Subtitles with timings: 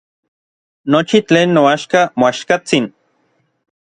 [0.95, 2.85] Nochi tlen noaxka moaxkatsin.